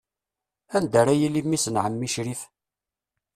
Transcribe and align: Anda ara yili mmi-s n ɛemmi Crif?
Anda 0.77 0.97
ara 1.01 1.13
yili 1.19 1.41
mmi-s 1.45 1.65
n 1.69 1.75
ɛemmi 1.85 2.09
Crif? 2.13 2.41